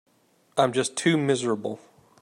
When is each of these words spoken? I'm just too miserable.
I'm 0.57 0.73
just 0.73 0.95
too 0.97 1.15
miserable. 1.15 1.79